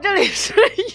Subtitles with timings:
[0.00, 0.54] 这里是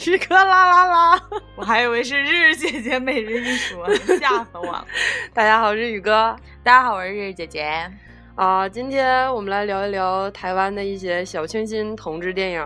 [0.09, 1.23] 宇哥啦啦啦，
[1.55, 3.85] 我还以为是日日姐姐每日一说，
[4.19, 4.85] 吓死我了。
[5.33, 6.35] 大家好，我是宇哥。
[6.63, 7.91] 大家好，我是日日姐姐。
[8.35, 12.65] 啊，今天我们来聊一聊台湾的一些小清新同志电影。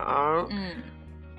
[0.51, 0.75] 嗯，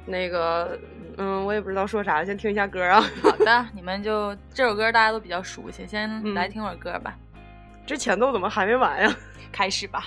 [0.05, 0.77] 那个，
[1.17, 3.01] 嗯，我也不知道说啥，先听一下歌啊。
[3.23, 7.15] 好的， 你们就这首歌大家都比较熟悉，先来听会儿歌吧。
[7.87, 9.15] 这前奏怎么还没完呀？
[9.53, 10.07] 开始吧。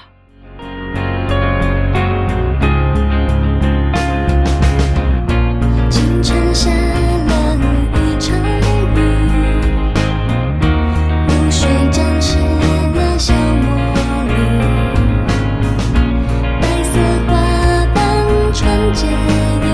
[18.61, 19.70] 不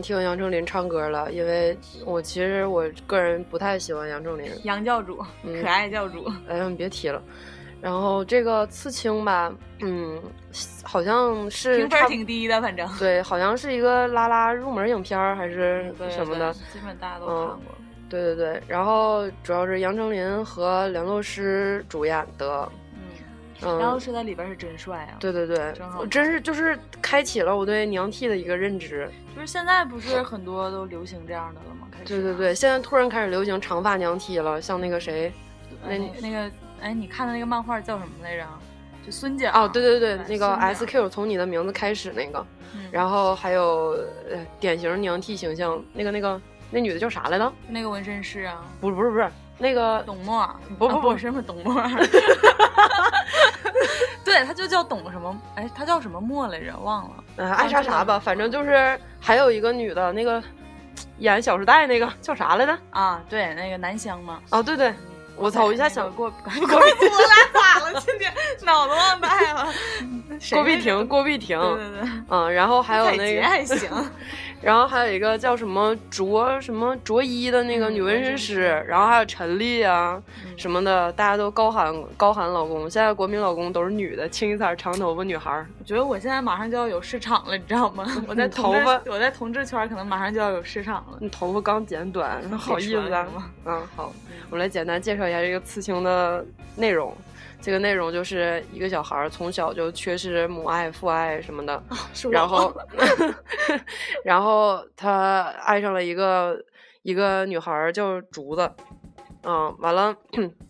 [0.00, 4.50] 想听杨丞琳唱歌了，因为我其实我个人不太喜欢杨丞琳。
[4.64, 6.26] 杨教主，可爱教主。
[6.48, 7.22] 哎呀，你别提了。
[7.82, 10.18] 然后这个刺青吧，嗯，
[10.82, 17.58] 好像是评分挺低的，反正对，好像是一个拉拉入门影片还是什么的，基本大家都看过。
[18.08, 22.66] 对对对，然后主要是杨丞琳和梁洛施主演的。
[23.62, 25.16] 然后是在里边是真帅啊！
[25.20, 25.74] 对对对，
[26.10, 29.10] 真是就是开启了我对娘 T 的一个认知。
[29.34, 31.86] 就是现在不是很多都流行这样的了吗？
[31.90, 32.04] 开始。
[32.04, 35.32] 对对对，现在突然开始流行长发娘 T 了，像那个谁，
[35.86, 38.44] 那那个哎，你看的那个漫画叫什么来着？
[39.04, 39.48] 就孙姐。
[39.48, 42.44] 哦，对对对，那个 S Q 从你的名字开始那个，
[42.90, 43.96] 然后还有
[44.30, 46.40] 呃典型娘 T 形象，那个那个
[46.70, 47.52] 那女的叫啥来着？
[47.68, 48.64] 那个纹身师啊？
[48.80, 49.30] 不是不是不是。
[49.60, 50.48] 那个董默，
[50.78, 51.74] 不不不，什么董默？
[54.24, 55.36] 对，他就叫董什么？
[55.54, 56.76] 哎，他叫什么默来着？
[56.78, 57.24] 忘了。
[57.36, 60.42] 嗯，爱啥啥吧，反正就是还有一个女的，那个
[61.18, 62.78] 演《小时代》那个叫啥来着？
[62.90, 64.40] 啊，对，那个南湘嘛。
[64.50, 64.94] 哦，对对，
[65.40, 68.00] 我操，我一下想过过， 我俩咋了？
[68.00, 69.66] 今天脑子忘带了。
[70.52, 71.58] 郭碧婷，郭碧婷。
[71.58, 72.10] 对对对。
[72.28, 73.90] 嗯，然后还有那个还行。
[74.60, 80.22] 然后还有一个叫什么卓什么卓一的那个女纹身师，然后还有陈丽啊
[80.58, 82.82] 什么的，大家都高喊高喊老公。
[82.82, 85.64] 现在国民老公都是女的，清一色长头发女孩。
[85.78, 88.04] 我觉得我现在马上就要有市场了，你知道吗？
[88.28, 91.16] 我在头发，我在同志圈可能马上就要有市场了。
[91.20, 93.26] 你头发刚剪短，好意思啊？
[93.64, 94.12] 嗯，好，
[94.50, 96.44] 我来简单介绍一下这个刺青的
[96.76, 97.16] 内容。
[97.62, 101.82] 这个内容就是一个小孩从小就缺失母爱、父爱什么的，
[102.30, 102.74] 然后，
[104.24, 106.58] 然后他爱上了一个
[107.02, 108.70] 一个女孩叫竹子，
[109.42, 110.16] 嗯，完了，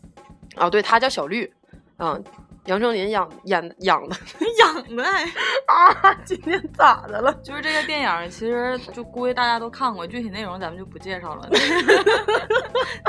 [0.57, 1.53] 哦，对，他叫小绿，
[1.99, 2.23] 嗯。
[2.71, 4.17] 杨丞琳养演养的
[4.61, 5.05] 养的
[5.67, 6.15] 啊！
[6.25, 7.35] 今天咋的了？
[7.43, 11.49] 就是这个电影，其实就估计大家都看过，具体内容咱们就不介绍了。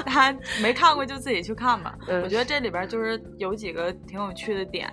[0.04, 1.96] 大家没看过就自己去看吧。
[2.24, 4.92] 我觉得这里边就是有几个挺有趣的点。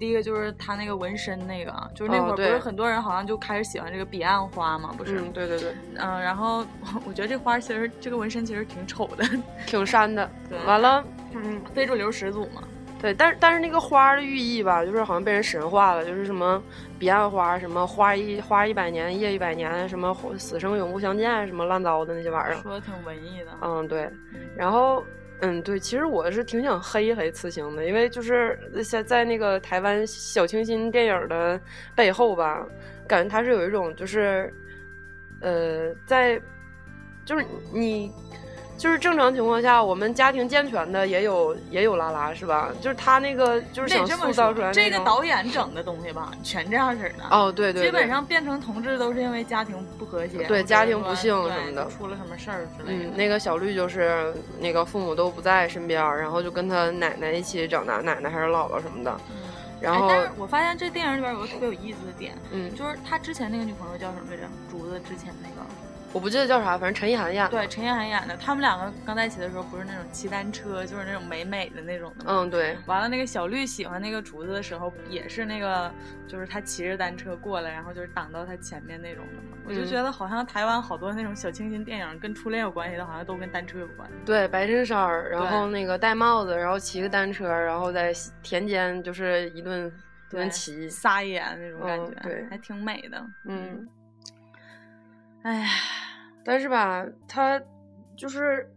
[0.00, 4.92] 第一个就是他那个纹身，那个就是那会儿不是很多人好像就开始喜欢这个彼岸花嘛？
[4.98, 5.20] 不是？
[5.32, 5.72] 对对对。
[5.94, 6.66] 嗯，然后
[7.06, 9.24] 我觉得这花其实这个纹身其实挺丑的，
[9.68, 10.28] 挺山的。
[10.66, 12.60] 完了，嗯，非主流始祖嘛。
[13.00, 16.62] 对，但是但是那个花的寓意吧，就是好像被人神化了，就是什么
[16.98, 22.60] 彼岸花，什么花一花一百年，叶一百年，什么死生永不相见，什么烂糟的那些玩意儿。
[22.60, 23.52] 说的挺文艺的。
[23.62, 24.10] 嗯，对。
[24.54, 25.02] 然后，
[25.40, 31.58] 嗯，对，其实我是挺想黑一黑刺青的，因为就是在在那个台湾小清新电影的
[31.94, 32.66] 背后吧，
[33.08, 34.52] 感觉它是有一种就是，
[35.40, 36.38] 呃，在，
[37.24, 38.12] 就是你。
[38.80, 42.70] 就是正常情况下，我们家庭健全的也有也有拉拉是吧？
[42.80, 47.24] 就是他那个就是想塑造出来这个导演整的东西吧，全这样式的。
[47.30, 47.84] 哦，对对。
[47.84, 53.04] 基本上变成同志都是因为家庭不和谐，对家庭不幸什么的，出了什么事儿之类的。
[53.04, 59.14] 嗯，那个小绿就是那个父母都不在身边，然后就跟他奶奶一起长大，奶奶还是姥姥什么的。
[59.28, 59.36] 嗯。
[59.78, 64.42] 然后，但是我发现这电影里边有个特别有意思的点，嗯，就是他之前那个女朋友叫什么来着？
[64.70, 65.66] 竹子之前那个。
[66.12, 67.50] 我不记得叫啥，反正陈意涵演的。
[67.50, 68.36] 对，陈意涵演的。
[68.36, 72.24] 他们两个刚在一起的时候，不是那种骑单车，就是那种美美的那种的。
[72.26, 72.76] 嗯，对。
[72.86, 75.88] 完了，那个小绿喜欢那个竹子的时候，也是那个，
[76.26, 79.56] 就是他骑着单车过来，然后就是挡到他前面那种的嘛。
[79.64, 84.10] 我就觉得好像台湾好多那种小清新电影跟初恋有关系的，好像都跟单车有关。
[84.26, 88.12] 对，白衬衫，然后那个戴帽子，然后骑个单车，然后在
[88.42, 89.86] 田间就是一顿
[90.30, 93.24] 一顿骑，撒野那种感觉，对，还挺美的。
[93.44, 93.86] 嗯。
[95.42, 95.66] 哎呀。
[96.42, 97.60] 但是吧，他
[98.16, 98.68] 就是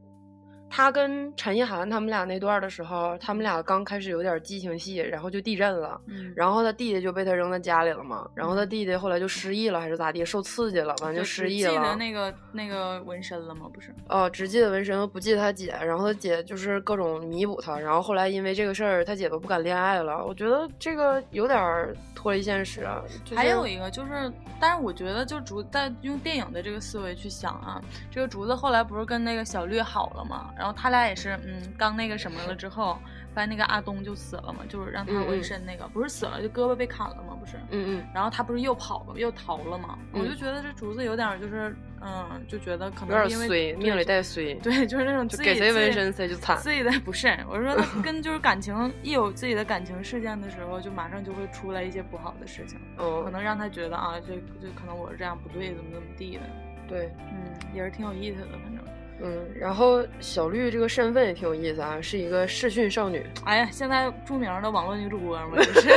[0.75, 6.02] 他跟陈意涵他们俩那段的时候，他们俩刚开始有点激情戏，然后就地震了，
[6.36, 11.70] 然后他弟弟就被他扔在家里了嘛，然后他弟弟后来就失忆了还是咋地，受刺激了，完就失忆了。
[11.70, 13.70] 记得那个那个纹身了吗？
[13.72, 13.94] 不是？
[14.10, 15.78] 哦，只记得纹身，不记得他姐。
[15.86, 20.25] 然后他姐就是各种弥补他，然后后来因为这个事儿，他姐都不敢恋爱了。
[20.25, 23.00] 我觉得这个有点脱离现实啊。
[23.36, 24.31] 还有一个就是。
[24.60, 30.52] 但是我觉得，就竹在用电影的这个思维去想啊，这个竹子后来不是跟那个小绿好了吗？
[30.63, 32.98] 然后他俩也是，嗯，刚那个什么了之后。
[33.36, 37.57] 发现那个阿东就死了嘛，就是让他纹身那个，不是死了，就胳膊被砍了嘛，不是？
[37.71, 38.06] 嗯嗯。
[38.13, 39.98] 然后他不是又跑了，又逃了嘛？
[40.12, 44.54] 我就觉得这竹子有点就是，嗯，就觉得可能因为衰，命里带衰。
[44.62, 46.56] 对，就是那种自己给谁纹身谁就惨。
[46.57, 56.42] 自己的不是，我说他 跟就是感情一有自己的感情事件的时候，就马上就会出来一些不好的事情，哦可能让他觉得啊，这这可能我是这样不对，怎么怎么地的。
[56.88, 58.86] 对，嗯，也是挺有意思的，反正。
[59.21, 63.25] 嗯，然后小绿这个身份也挺有意思啊，是一个视讯少女。
[63.45, 65.89] 哎呀，现在著名的网络女主播嘛，就 是。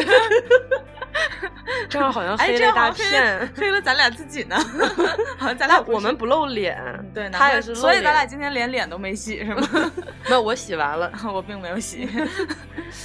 [1.89, 4.57] 这样好像黑了大片，黑了咱俩自己呢。
[5.39, 6.79] 好像咱俩我们不露脸，
[7.15, 9.93] 对，他也是，所以咱俩今天连脸都没洗是吗？
[10.29, 12.09] 那我洗完了，我并没有洗。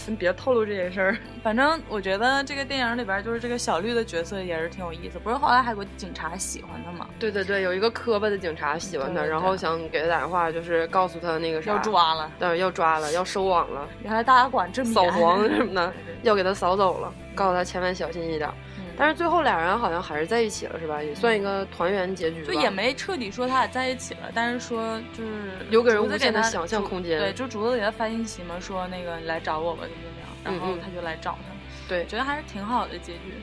[0.05, 1.17] 你别透露这件事儿。
[1.43, 5.19] 反正我觉得这个电影里边就是这个小绿的角色也是挺有意思。
[5.19, 7.07] 不是后来还有个警察喜欢他吗？
[7.19, 13.87] 对对对，有一个磕巴的警察喜欢他，然后想给他打电话，就是告诉他那个啥要抓了，对，要抓了，要收网了。
[14.03, 15.93] 原来大家管这么扫黄什么的，
[16.23, 18.49] 要给他扫走了，告诉他千万小心一点。
[18.97, 21.01] 但是最后俩人好像还是在一起了，是吧？
[21.01, 22.43] 也算一个团圆结局。
[22.45, 25.31] 就也没彻底说他俩在一起了，但是说就是
[25.69, 27.17] 留给人无限的想象空间。
[27.17, 31.87] 对，就竹子给他发信息嘛，说那个你来找我吧，怎么怎么样，然后他就来找他。
[31.87, 33.41] 对，觉得还是挺好的结局。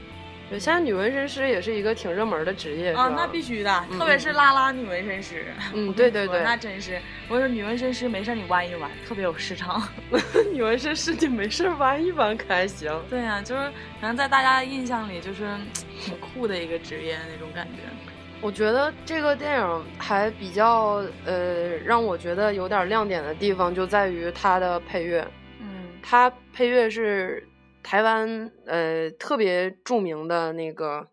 [0.51, 5.45] 对，现在女纹身师也是一个挺热门的职业啊，那必须的，特别是拉拉女纹身师。
[5.75, 6.99] 嗯，对对对，那真是，
[7.29, 9.87] 我说女纹身师没事你弯一弯，特别有市场。
[10.53, 12.91] 女纹身师你没事弯一弯可还行？
[13.11, 13.69] 对呀，就是
[14.01, 15.45] 可能在大家的印象里，就是
[16.01, 17.83] 挺酷的一个职业那种感觉。
[18.41, 25.27] 我觉得这个电影还比较呃，让我觉得有点亮点的地方就在于它的配乐。
[25.61, 27.47] 嗯，它配乐是。
[27.89, 31.09] 台湾呃特别著名的那个，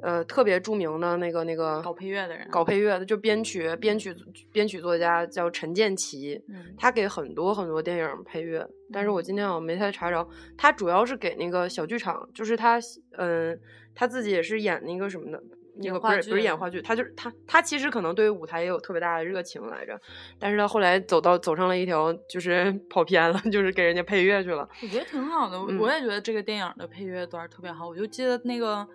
[0.00, 4.12] 呃特别著名的那个那个搞配乐的人，搞配乐的就编曲编曲
[4.52, 6.42] 编曲作家叫陈建奇，
[6.76, 10.28] 他给很多很多电影配乐，但是我今天好像没太查着，
[10.58, 12.80] 他主要是给那个小剧场，就是他
[13.16, 13.56] 嗯
[13.94, 15.40] 他自己也是演那个什么的。
[15.76, 19.98] 那个不是不是演话剧，他就是他他其实可能对舞台也有特别大的热情来着，
[20.38, 24.68] 但是他后来走到走上了一条就是 跑偏了，就是给人家配乐去了。
[24.82, 27.88] 我觉得挺好的，我也觉得这个电影的配乐段特别好。
[27.88, 28.86] 我就记得那个。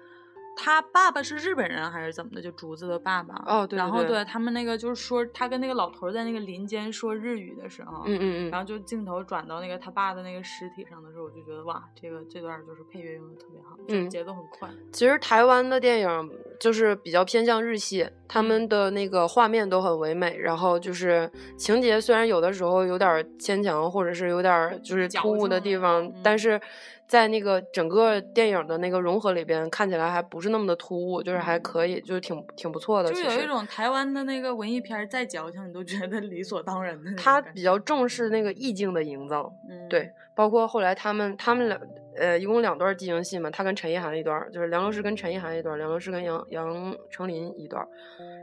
[0.58, 2.42] 他爸爸是日本人还是怎么的？
[2.42, 3.36] 就竹子的爸爸。
[3.46, 3.78] 哦，对。
[3.78, 8.50] 然后对他们那个就是说，他跟那个老头在那个林间说日语的时候，嗯嗯嗯。
[8.50, 14.68] 然后就镜头转到那个他爸的那个尸体上的时候，我就觉得哇，这个这段就是配乐用的特别好，嗯，节奏很快。
[14.92, 26.60] 其实台湾的电影就是比较偏向日系，他们的那个画面都很唯美，然后就是情节虽然有的时候有点牵强，或者是有点就是突兀的地方，但是。
[27.08, 33.12] 在那个整个电影的那个融合里边，看起来还不是那么的突兀，就是还可以，就是挺挺不错的。
[33.12, 37.14] 就有一种台湾的那个文艺片再矫情，你都觉得理所当然的。
[37.16, 39.54] 他比较重视那个意境的营造，
[39.90, 41.82] 对，包括后来他们他们两。
[42.20, 47.88] 呃，一共两段激情戏嘛，他跟陈意涵一段，就是梁洛施跟陈意涵一段，梁洛施跟杨杨丞琳一段，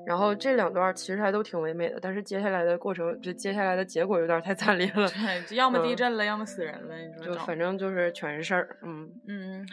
[0.07, 9.67] 然后这两段其实还都挺唯美的，但是接下来的过程，这接下来的结果有点太惨烈了，对，要么地震了，要么死人了，你说就反正就是全是事儿，嗯嗯，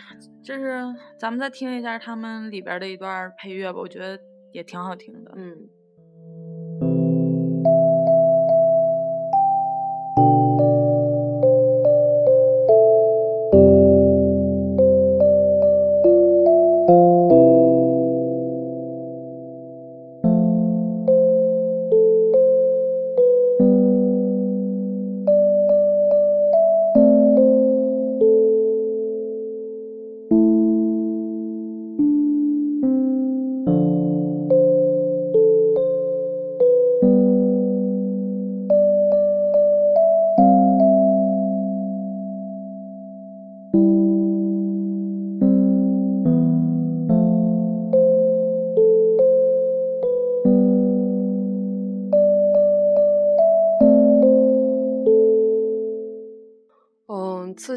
[0.44, 0.82] 就是
[1.20, 4.20] 咱们再听一下他们里边的一段配乐吧，我觉得
[4.52, 5.56] 也挺好听的，嗯。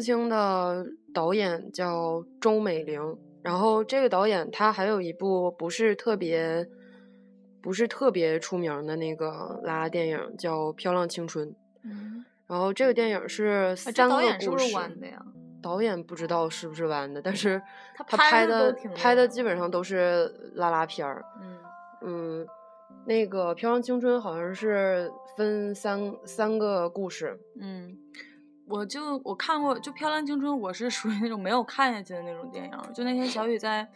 [0.05, 6.69] 青的导演叫周美玲，然后这个导演他还有一部不是特别
[7.61, 11.49] 不是特别出名的那个拉拉电影叫《漂亮青春》。
[11.83, 14.75] 嗯，然后这个电影是三个故事。
[15.61, 17.59] 导演不知道是不是弯的，但是
[17.97, 21.25] 他拍的拍的基本上都是拉拉片儿。
[21.41, 21.57] 嗯
[22.07, 22.47] 嗯，
[23.07, 27.39] 那个《漂亮青春》好像是分三三个故事。
[27.59, 27.84] 嗯，
[28.67, 32.93] 我就我看过，就《漂亮青春》，我是属于那种没有看下去的那种电影。
[32.93, 33.87] 就那天小雨在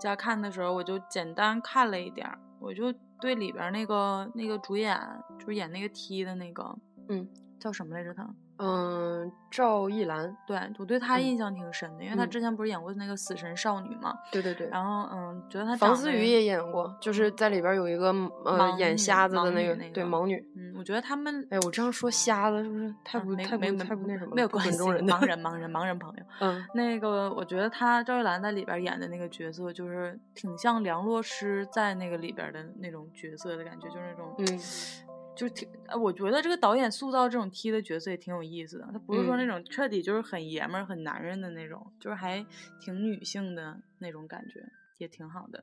[0.00, 4.98] 家看的时候，我就简单看了一点儿，我就对里边那个那个主演，
[5.38, 6.76] 就是演那个 T 的那个，
[7.08, 7.28] 嗯，
[7.60, 8.12] 叫什么来着？
[8.12, 8.28] 他。
[8.58, 14.14] 嗯，赵艺兰，对我对她印象挺深的，因为她之前不是演过那个《死神少女》嘛。
[14.32, 14.68] 对对对。
[14.68, 18.12] 然后，嗯，觉得她房思雨也演过，就是在里边有一个
[18.44, 20.36] 呃演瞎子的那个，对盲女。
[20.56, 24.34] 嗯，我觉得他们，哎，我这样说瞎子是不是太不太不太不那什么？
[24.34, 25.04] 没有关系， 盲人
[25.40, 26.22] 盲人盲人朋友。
[26.40, 35.05] 嗯， 那个我觉得她赵艺兰在里边演的那个角色，就是挺像梁洛施在那个里边的那种角色的感觉，就是那种嗯。
[35.36, 35.68] 就挺，
[36.00, 38.88] 我觉得这个导演塑造这种 T 的角色也挺有意思的。
[38.90, 42.44] 他不是说那种彻底就是很爷们儿、很男人的那种，就是还
[42.80, 44.66] 挺女性的那种感觉，
[44.98, 45.62] 也挺好的。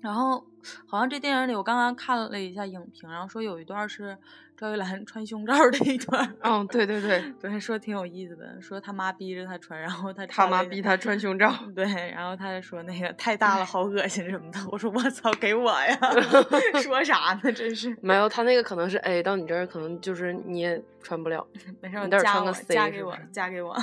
[0.00, 0.44] 然后
[0.86, 4.16] 好像这电影里，我刚刚看了一下影评，然后说有一段是
[4.56, 6.34] 赵一兰 穿胸罩的一段。
[6.42, 11.52] 嗯，对对对，对，说挺有意思的，说他妈逼着他穿，然后他他妈逼他穿胸罩。
[11.74, 14.58] 对，然后他就说那个太大了，好恶心什么的。
[14.70, 15.98] 我说我操，给我呀！
[16.82, 17.52] 说啥呢？
[17.52, 21.46] 真是没有，他那个可能是 A，到你这儿可能就是你也穿不了。
[21.82, 23.76] 没事，你得穿个 C，加给我，加给我。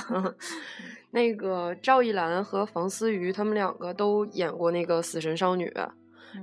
[1.12, 5.70] 那个赵一兰和房思瑜他们两个都演过那个《死神少女》。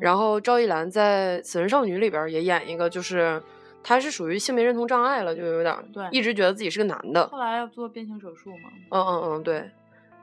[0.01, 3.43] 然后赵一兰在《死神少女》里边也演一个，就是
[3.83, 7.27] 她是属于性别认同障碍了，就有点对，一直觉得自己是个男的。
[7.29, 8.71] 后来要做变性手术嘛？
[8.91, 9.71] 嗯嗯嗯，对，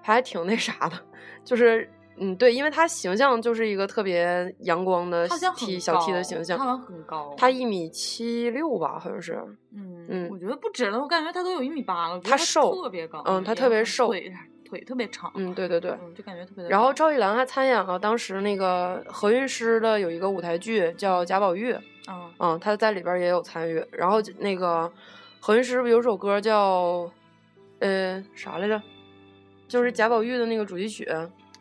[0.01, 0.97] 还挺那啥的，
[1.43, 9.41] 就是嗯对，因为她形象就是一个特别阳光的 T 小 T 的形象，她好像很高，她一米七六吧，好像是。
[9.73, 12.19] 嗯嗯，我觉得不止了，我感觉她都有一米八了。
[12.19, 14.13] 她瘦，特别高，嗯，她特别瘦。
[14.71, 16.67] 腿特别长，嗯，对对对，就感觉特别。
[16.69, 21.73] 然后赵一兰还参演了当时那个何韵诗的有一个舞台剧叫《贾宝玉》，
[22.09, 23.85] 嗯嗯，她在里边也有参与。
[23.91, 24.89] 然后那个
[25.41, 27.11] 何韵诗不有首歌叫
[27.79, 28.81] 呃啥来着？
[29.67, 31.05] 就是贾宝玉的那个主题曲。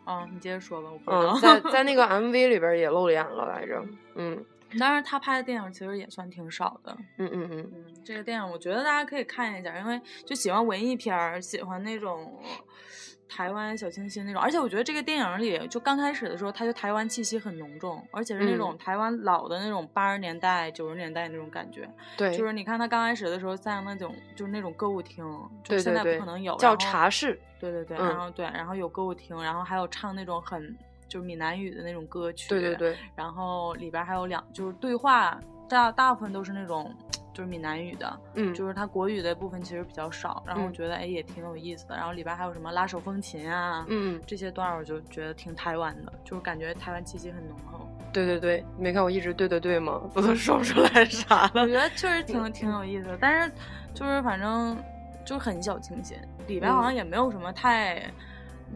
[0.07, 4.45] 嗯，你接着说吧，我嗯，在 在那个 MV 里边也露脸了来着，嗯。
[4.79, 12.41] 当然他拍的电影其实也算挺少的，嗯嗯嗯嗯，这个电影我觉得大家可以看一下，因为就喜欢文艺片儿，喜欢那种。
[13.31, 21.89] 台湾小清新那种，而且我觉得这个电影里就刚开始的时候，它就台湾气息很浓重，而且是那种台湾老的那种八十年代、九十年代那种感觉。
[22.17, 25.25] 对，就是你看他刚开始的时候在那种就是那种歌舞厅，
[25.63, 27.41] 就现在不可能有叫茶室。
[27.61, 30.77] 对对对，然后对，然后有歌舞厅，然后还有唱那种很
[31.09, 32.49] 就是闽南语的那种歌曲。
[32.49, 35.39] 对对对，然后里边还有两就是对话，
[35.71, 36.93] 大大部分都是那种。
[37.33, 47.89] 就是闽南语的，嗯，就是它国语的部分其实比较少，然后我觉得哎也挺有意思的，然后里边还有什么拉手风琴啊，嗯，这些段我就觉得挺台湾的，就是感觉台湾气息很浓厚。
[48.13, 50.03] 对对对，你没看我一直对对对吗？
[50.13, 51.63] 我都说不出来啥了。
[51.63, 53.53] 我觉得确实挺挺有意思的，但是
[53.95, 54.77] 就是反正
[55.25, 58.03] 就很小清新，里边好像也没有什么太。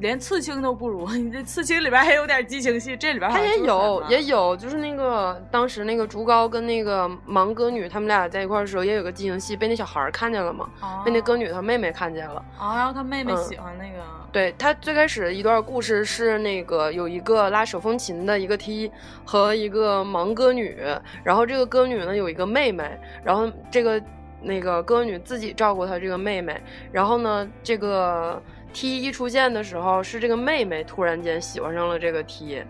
[0.00, 10.68] 连刺青都不如， 你这刺青里边还有点激情戏，这里边他也有也有，就是那个当时那个竹高跟那个盲歌女他们俩在一块的时候，也有个激情戏，被那小孩看见了嘛，
[11.04, 12.44] 被那歌女她妹妹看见了。
[12.58, 14.02] 啊，然后她妹妹喜欢那个。
[14.32, 18.90] 对他最开始的一段故事是那个有一个拉手风琴的一个 T
[19.24, 20.76] 和一个盲歌女，
[21.22, 24.02] 然后这个歌女呢有一个妹妹，然后这个
[24.42, 26.60] 那个歌女自己照顾她这个妹妹，
[26.90, 28.42] 然后呢这个。
[28.75, 32.62] T 一出现的时候，是这个妹妹突然间喜欢上了这个 T，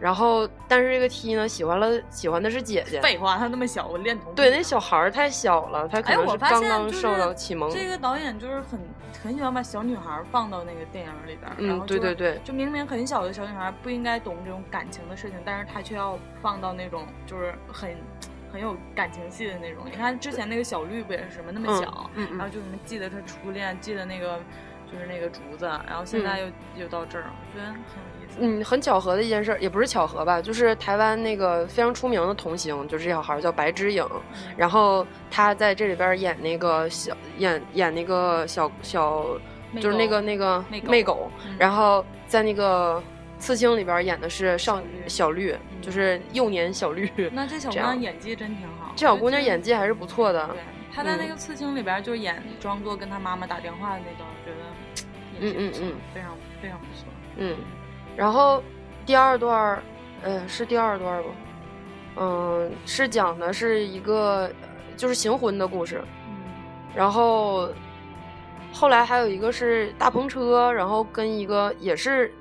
[0.00, 3.00] 然后但是这个 T 呢，喜欢了喜欢的是姐姐。
[3.00, 4.34] 废话，她那么小，我恋童。
[4.34, 7.70] 对，那小孩儿太小了，他可能是刚刚受到启蒙。
[7.70, 8.80] 这个导演就是很
[9.22, 17.96] 很喜欢把小女孩放到那个电影里边，嗯，对对对，就明明很小的小女孩不应该懂这种感情的事情，但是他却要放到那种就是很
[18.52, 19.84] 很有感情戏的那种。
[19.86, 24.40] 你看之前那个小绿不也是什么那么小，然后就什么记得他初恋，记得那个。
[24.92, 26.46] 就是那个竹子，然后现在又
[26.76, 28.36] 又到这儿，我觉得很有意思。
[28.38, 34.06] 嗯，很巧合的一件事，也不是巧合吧，就是台湾那个非常出名的童星，就是这小孩叫白之影，
[34.56, 39.24] 然后他在这里边演那个小演演那个小小，
[39.80, 43.02] 就是那个那个媚狗，然后在那个
[43.38, 47.10] 刺青里边演的是少小绿，就是幼年小绿。
[47.32, 50.46] 那这小姑娘演技真挺好，这小姑娘演技还是不错的。
[50.48, 50.60] 对，
[50.94, 54.28] 她在那个刺青里边就演装作跟她妈妈打电话的那段。
[55.40, 57.06] 嗯嗯嗯，非常非常不错。
[57.36, 57.56] 嗯，
[58.16, 58.62] 然后
[59.06, 59.82] 第二段，
[60.22, 61.28] 嗯，是第二段吧？
[62.16, 64.50] 嗯，是讲的是一个
[64.96, 66.02] 就是行婚的故事。
[66.28, 66.34] 嗯，
[66.94, 67.70] 然后
[68.72, 72.32] 后来还有一个是大篷车，然后跟一个也是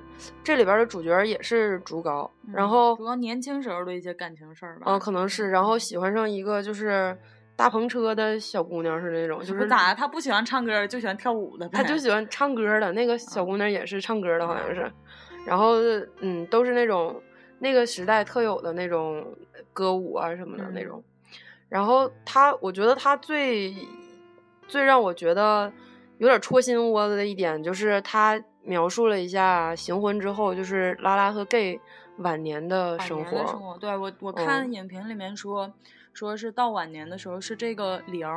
[0.43, 4.83] 这里边的主角也是竹高，然后竹高年轻时候的一些感情事儿吧。
[4.87, 7.17] 嗯，可能是，然后喜欢上一个就是。
[7.61, 9.93] 大篷车的小姑娘是那种，就是咋？
[9.93, 11.69] 她不喜欢唱歌，就喜欢跳舞的。
[11.69, 14.91] 她就喜欢唱歌的，那个小姑娘也是唱歌的，好像是。
[15.45, 15.75] 然后，
[16.21, 17.21] 嗯，都是那种
[17.59, 19.23] 那个时代特有的那种
[19.73, 21.03] 歌舞啊什么的那种。
[21.69, 23.71] 然后她，我觉得她最
[24.67, 25.71] 最让我觉得
[26.17, 31.79] 有点戳心窝子的一点，就是她描述了一下行婚之后，就是拉拉和 gay
[32.17, 33.77] 晚年的生活。
[33.79, 35.71] 对我，我看影评里面说。
[36.13, 38.27] 说是到晚年的时候，是这个玲，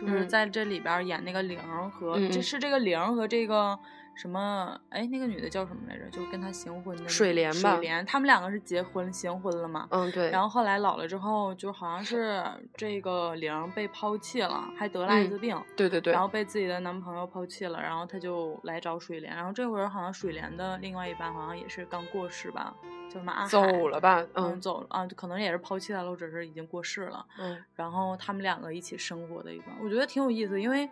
[0.00, 1.58] 就是在这里边演那个玲
[1.90, 3.78] 和这是这个玲和这个
[4.16, 6.08] 什么哎，那个女的叫什么来着？
[6.10, 7.72] 就是跟他行婚的水莲吧？
[7.72, 9.86] 水莲，他们两个是结婚行婚了嘛？
[9.90, 10.30] 嗯，对。
[10.30, 12.42] 然后后来老了之后，就好像是
[12.74, 15.56] 这个玲被抛弃了，还得了艾滋病。
[15.76, 16.14] 对对对。
[16.14, 19.36] 然后被自己的男朋友抛弃了，然后他就来找水莲。
[19.36, 22.74] 然后这会儿好像水莲的另外一半好像也是刚过世吧？
[23.08, 24.26] 叫什么阿走了吧？
[24.32, 27.24] 嗯，走了啊，可能也是抛弃他了，或者是已经过世了。
[27.38, 30.88] 嗯，然后他们两个一起生活的一段，我觉得挺有意思，因为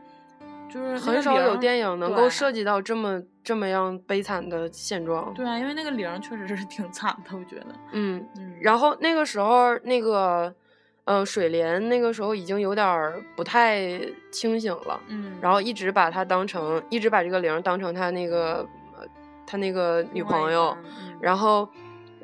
[0.68, 5.32] 就是很少有电影能够涉及到这么这么样悲惨的现状。
[5.34, 7.66] 对啊，因为那个玲确实是挺惨的，我觉得。
[7.92, 8.54] 嗯嗯。
[8.60, 10.54] 然后那个时候，那个
[11.04, 15.00] 呃水莲那个时候已经有点不太清醒了。
[15.08, 15.32] 嗯。
[15.40, 18.66] 然后一直把他当成，一直把这个玲当成他那个
[19.46, 20.76] 他那个女朋友，
[21.20, 21.68] 然后。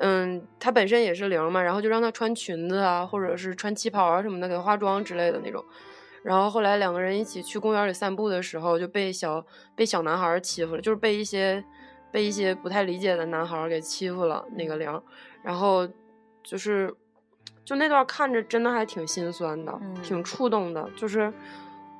[0.03, 5.63] 嗯，她本身也是零嘛，然后就让她穿裙子啊，或者是穿旗袍啊什么的，给她化妆之类的那种。
[6.23, 11.63] 然后后来两个人一起去公园里散步的时候，就被小被小男孩欺负了，就是被一些
[12.11, 15.01] 被一些不太理解的男孩给欺负了那个玲。
[15.43, 15.87] 然后
[16.43, 16.93] 就是
[17.65, 21.33] 就那段看着真的还挺心酸的，挺触动的，就是。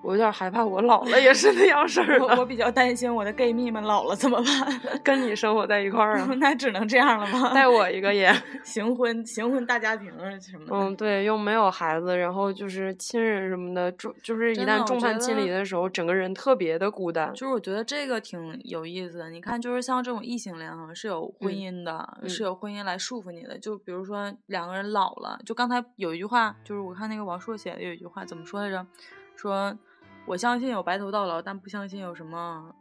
[0.03, 2.19] 我有点害怕，我老了也是那样式儿。
[2.37, 4.81] 我比较担心我的 gay 蜜们老了怎么办？
[5.03, 6.27] 跟你生活在一块儿啊？
[6.39, 7.53] 那只能这样了吗？
[7.53, 8.33] 带我一个也
[8.65, 10.11] 行婚，行婚大家庭
[10.41, 10.71] 什么的。
[10.75, 17.31] 嗯，对，又没有孩子，然后就是亲人什么的，重就是一旦众叛亲离的时候，整个人特别的孤单。
[17.33, 19.29] 就是我觉得这个挺有意思的。
[19.29, 23.57] 你看，就是像这种异性恋哈，是有婚姻的，是有婚姻来束缚你的。
[23.59, 28.85] 就比如说两个人老了，就刚才有一句话，就是我看那个王朔写的有一句话，怎么说来着？
[29.35, 29.77] 说。
[30.31, 32.73] 我相信有白头到老，但不相信有什么。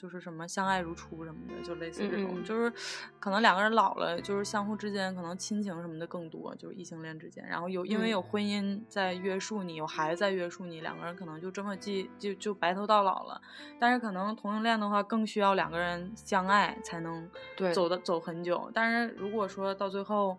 [0.00, 2.72] 就是什么相爱如初什么的，就类似这种，就是
[3.18, 13.42] 可能两个人老了，就是相互之间可能亲情什么的更多，就是异性恋之间，然后有因为有婚姻在约束你，有孩子在约束你，两个人可能就这么记就就白头到老了。
[13.80, 17.28] 但是可能同性恋的话，更需要两个人相爱才能
[17.74, 18.70] 走的走很久。
[18.72, 20.38] 但是如果说到最后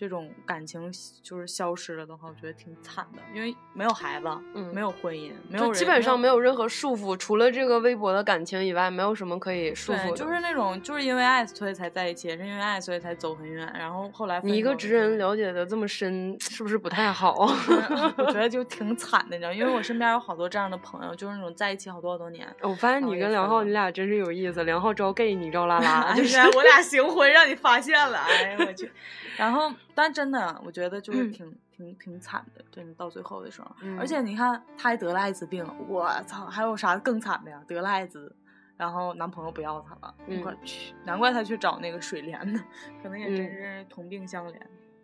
[0.00, 8.80] 这种感情就是消失了的话，我觉得挺惨的，因为没有孩子，嗯，没有婚姻，没有基本上没有任何束缚，除了这个微博的感情以外。
[8.90, 17.34] 没有什么可以束缚的，就是那种就是因为爱所以才在一起，是因为爱所以才走很远，然后后来你一个直人了解的这么深， 是不是不太好？
[18.16, 22.48] 我觉得就挺惨的，你知道，因为我身边有好多这样的朋友，就是那种在一起好多好多年。
[22.62, 28.90] 我发现你跟梁浩，你俩真是有意思，梁浩招 gay，你招拉拉， 就是我俩行婚让你发现了，哎呀我去！
[29.36, 37.62] 然后但真的，我觉得就是挺挺挺惨的，真的到最后的时候，而且你看他还得了艾滋病，我操，还有啥更惨的呀？
[37.66, 38.34] 得了艾滋。
[38.76, 42.64] 然后男朋友不要她了，我去，难怪她去找那个水莲呢，
[43.02, 44.56] 可能也真是同病相怜。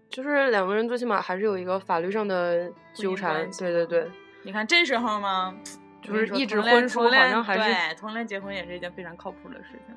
[0.08, 4.10] 就是两个人最起码还是有一个法律上的纠缠，对对对。
[4.44, 5.54] 你看这时候吗？
[6.00, 9.94] 就是一纸婚书，好像还是对同恋结婚也是一件非常靠谱的事情。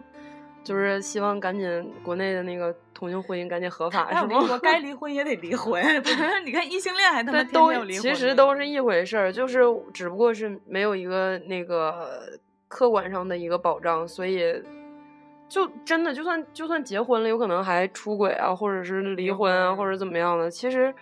[0.64, 4.46] 就是希望赶紧国内的那个同性婚姻赶紧合法，是吗？
[4.46, 5.82] 说该离婚也得离婚，
[6.46, 9.62] 你看异性恋还他妈都离婚，其实都是一回事儿，就是
[9.94, 12.10] 只不过是没有一个那个。
[12.72, 14.62] 客观上的一个保障，所以
[15.48, 20.94] 就真的就算就算结婚了，有可能还出轨啊，或者是离婚啊，或者怎么样的，其实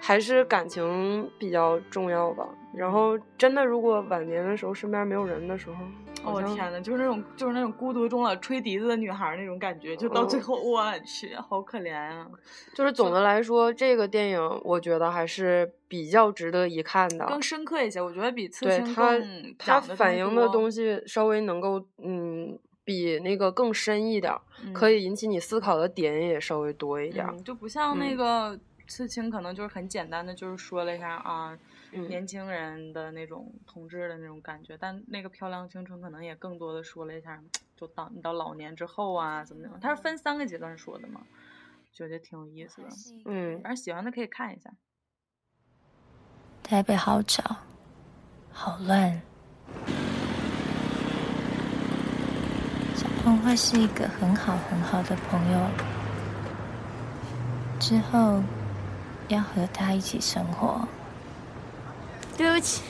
[0.00, 2.48] 还是感情比较重要吧。
[2.74, 5.76] 然后真的，如果晚年的时候身边没有人的时候，
[6.24, 12.26] 哦天呐，就是那种就是那种孤独终老吹笛子的女孩那种感觉，就到最后，我去，好可怜啊！
[12.74, 17.98] 就是总的来说，这个电影我觉得还是比较值得一看的，更深刻一些。
[18.00, 19.18] 我觉得比刺青它
[19.58, 24.34] 它反映的东西稍微能够嗯，比那个更深一点，
[24.74, 28.58] 可以引起你思考的点也稍微多一点，就不像那个。
[28.86, 31.58] 刺青可能就是很简单的，就是说了一下啊，
[31.90, 34.76] 年轻人的那种同志的那种感觉。
[34.78, 37.42] 但那个漂亮青春可能也更多的说了一下，
[37.76, 41.20] 就到你到老年之后啊，怎么怎么，它是分三个阶段说的嘛，
[41.92, 42.88] 觉得挺有意思的。
[43.24, 44.70] 嗯，反正喜欢的可以看一下。
[46.62, 47.56] 台北好吵，
[48.50, 49.20] 好乱。
[52.94, 55.60] 小鹏会是一个很好很好的朋友，
[57.78, 58.42] 之后
[59.28, 60.86] 要和他一起生活。
[62.36, 62.82] 对不起。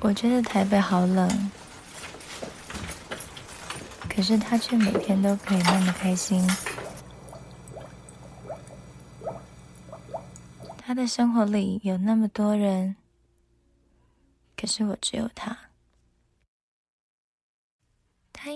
[0.00, 1.50] 我觉得台北好冷。
[4.16, 6.42] 可是他却每天都可以那么开心。
[10.96, 12.96] 的生活里有那么多人，
[14.56, 15.56] 可是我只有他。
[18.32, 18.50] 他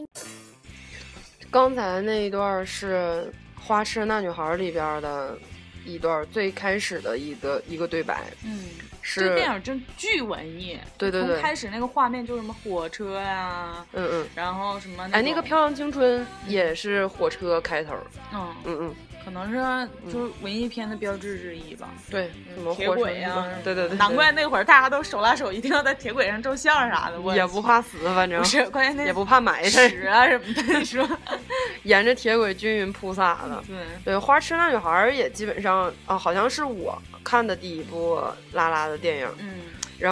[1.51, 5.39] 刚才那一段是《花痴那女孩》里边的
[5.85, 8.25] 一段最开始的一个一个对白。
[8.45, 8.65] 嗯。
[9.03, 17.97] 这电影真巨文艺，对对对，从开始那个画面就是什么火车呀，嗯嗯，然后什么，哎，那个《漂亮青春》也是火车开头，
[18.33, 18.95] 嗯嗯嗯。
[19.25, 21.89] 可能是就是文艺片的标志之一吧。
[22.11, 23.47] 对，什么铁轨呀？
[23.63, 23.97] 对对对。
[23.97, 27.37] 难怪那会儿大家都手拉手，一定要在铁轨上照相啥的。
[27.37, 28.39] 也不怕死，反正。
[28.41, 30.79] 不是，关键那也不怕埋屎啊什么的。
[30.79, 31.09] 你说，
[31.85, 33.63] 沿着铁轨均匀铺洒的。
[33.67, 38.21] 对对，《花痴那女孩》也基本上啊，好像是我看的第一部
[38.53, 39.29] 拉拉的电影。
[39.39, 39.61] 嗯。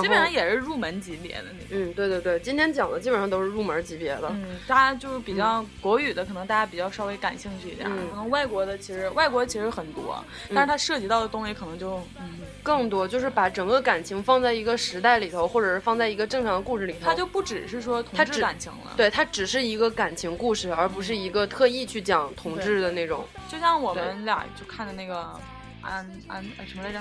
[0.01, 1.69] 基本上也是入门级别的那种。
[1.71, 4.29] 嗯，对对对，今天讲的基本上都是入门级别的。
[4.31, 7.89] 嗯，大家就是比较国语的，可能大家比较稍微感兴趣一点。
[7.89, 10.23] 可能外国的其实外国其实很多，
[10.55, 17.01] 但是它涉及到的东西可能就嗯更多，就是把整个感情放在一个时代里头，或者是放在一个正常的故事里头。
[17.05, 23.25] 它就不只是说同志感情了，对，它只是一个感情故事，而不是一个特意去讲同志的那种。
[23.49, 25.29] 就像我们俩就看的那个
[25.81, 27.01] 安安什么来着？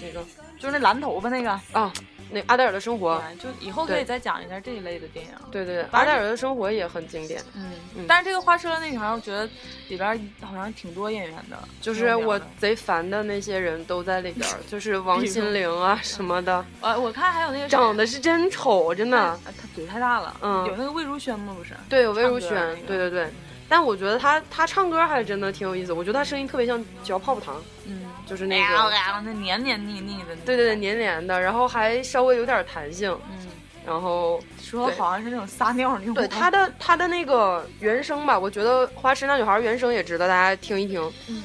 [0.00, 0.24] 那个
[0.58, 1.92] 就是那蓝头发那个啊。
[2.28, 5.30] 那阿黛尔的生活，就以后可以再讲一下这一类的电影。
[5.48, 7.40] 对对，阿黛尔的生活也很经典。
[7.54, 9.48] 嗯，但是这个花车那女孩，我觉得
[9.88, 16.64] 里边好像挺多演员的，就是我贼烦的那些人都在里边，就是王心凌啊 什么的。
[16.80, 19.38] 呃，我看还有那个长得是真丑，真的。
[19.44, 20.36] 他嘴太大了。
[20.42, 21.54] 嗯，有那个魏如萱吗？
[21.56, 21.74] 不是。
[21.88, 22.50] 对，有魏如萱。
[22.88, 23.28] 对对对。
[23.68, 28.90] 但我觉得他他唱歌还真的挺有意思，我觉得他声音特别像嚼泡泡糖，嗯，就是那个
[29.24, 33.46] 那黏黏腻腻的，对对对，黏黏的，然后还稍微有点弹性，嗯，
[33.86, 41.00] 然后说好像是那种撒尿那种，对他的他的那个原声吧，我觉得《花痴那女孩》原声也值得大家听一听。
[41.28, 41.42] 嗯，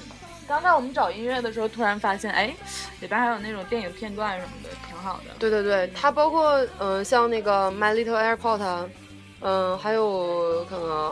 [0.48, 2.48] 刚才我们找音乐的时候，突然发现，哎，
[3.00, 5.36] 里边还有那种电影片段什么的，挺好的。
[5.38, 8.60] 对对对，它包括嗯，像那个《My Little Airport》，
[9.42, 11.12] 嗯，还有看看。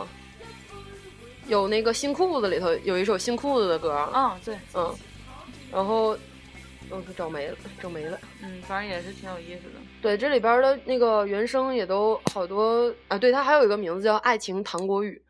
[1.46, 4.94] 有那个新裤子里头有一首新裤子的歌，嗯，对，嗯，
[5.72, 6.16] 然后，
[6.90, 9.74] 嗯，找没了，找没了，嗯，反正也是挺有意思的。
[10.02, 15.22] 对，这里边的那个原声也都好多啊，对，它还有一个名字叫《爱情糖果雨》，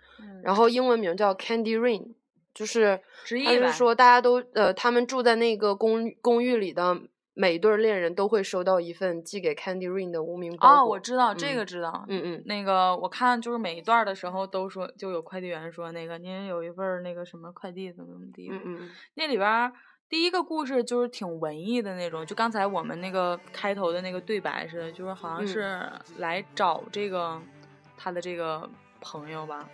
[0.43, 2.03] 然后英文名叫《Candy Rain》，
[2.55, 7.03] 就是他是说大家都呃，他们住在那个公公寓里的。
[7.33, 10.79] 每对恋人都会收到一份寄给 Candy Rain 的无名包裹。
[10.81, 12.05] 哦，我知道这个，知道。
[12.09, 18.51] 嗯嗯，那个我看就是每一段的时候都说，就有快递员说那个您有一份那个什么快递怎么怎么地。
[18.51, 18.91] 嗯嗯。
[19.15, 19.73] 那里边
[20.11, 25.81] 第一个故事就是挺文艺的那种，就刚才我们那个开头的那个对白似的，就是好像是
[26.19, 27.41] 来找这个
[27.97, 28.69] 他的这个
[29.01, 29.69] 朋友吧，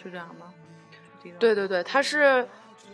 [0.00, 0.54] 是这样吗？
[1.38, 2.48] 对对对，他是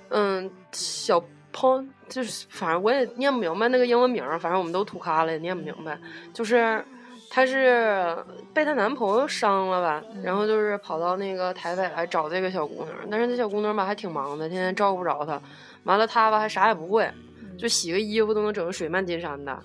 [0.09, 1.22] 嗯小。
[1.51, 5.98] Pon 就是，反正我也念不明白那个英文名反正我们都土咖了，也念不明白。
[6.33, 6.85] 就是，
[7.31, 8.16] 她是
[8.53, 15.40] 被她男朋友伤了吧，然后就是跑到那个台北来找这个小姑娘，但是那小姑娘吧还挺忙的，天天照顾不着她。
[15.85, 17.11] 完了，他吧还啥也不会，
[17.59, 19.59] 就洗个衣服都能整个水漫金山的。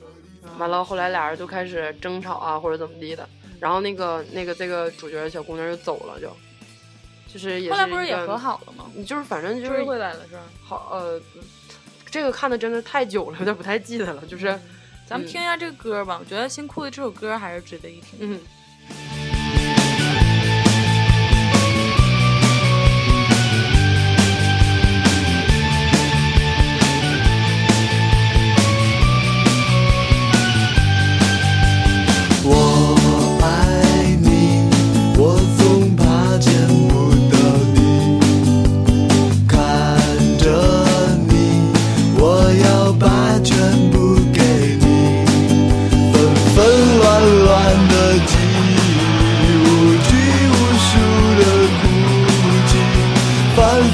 [0.58, 3.28] 完了，后来俩人就开始争吵啊，或者怎么地的。
[3.60, 6.30] 然后那个那个这个主角的小姑娘就走了，就
[7.32, 8.86] 就是也后来不是也和好了吗？
[8.94, 10.42] 你就是反正就是追回来了是吧？
[10.64, 11.22] 好呃。
[12.12, 14.24] 这个看的真的太久了，有点不太记得了。
[14.28, 14.46] 就是，
[15.08, 16.20] 咱们听一下这个歌吧。
[16.20, 18.20] 我觉得新裤子这首歌还是值得一听。
[18.22, 18.40] 嗯。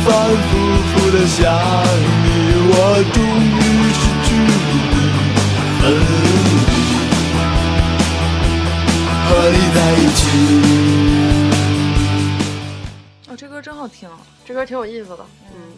[0.10, 0.50] 反复
[0.90, 1.38] 复的想
[2.24, 2.28] 你，
[2.66, 2.74] 我
[3.14, 3.48] 终于
[3.94, 4.98] 失去你，
[5.80, 6.50] 分离，
[9.30, 10.20] 和你在一起。
[13.28, 14.10] 哦，这歌真好听，
[14.44, 15.69] 这歌挺有意思的，嗯。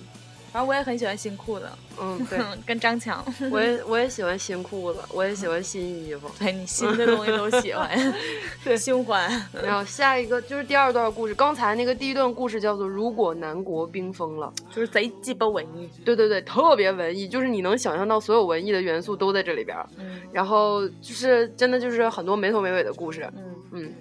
[0.52, 1.66] 反正我也很喜欢新裤子，
[2.02, 7.90] 嗯， 对，跟张强，我也我也喜欢新裤子，我也喜欢新衣服，对你新的东西都喜欢，
[8.64, 9.30] 对，新欢。
[9.64, 23.56] 然后下一个就是第二段故事，刚才那个第一段故事叫做“如果南国冰封了”，就是贼鸡巴文艺，对对对，特别文艺，就是你能想象到所有文艺的元素都在这里边，嗯，然后就是真的就是很多没头没尾的故事，嗯。
[23.74, 23.94] 嗯。